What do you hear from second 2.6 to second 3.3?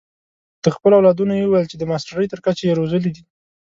یې روزلي دي.